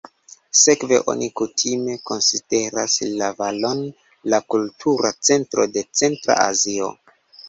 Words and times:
Sekve 0.59 0.97
oni 1.11 1.25
kutime 1.41 1.97
konsideras 2.09 2.95
la 3.19 3.27
valon 3.41 3.83
la 4.35 4.39
kultura 4.55 5.13
centro 5.29 5.67
de 5.77 5.85
Centra 6.01 6.39
Azio. 6.47 6.89